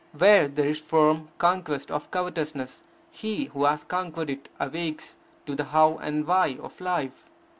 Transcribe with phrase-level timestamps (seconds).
[0.17, 5.65] Where there is firm conquest of covetousness, he who has conquered it awakes to the
[5.65, 7.29] how and why of life.